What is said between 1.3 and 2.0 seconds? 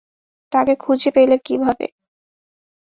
কীভাবে?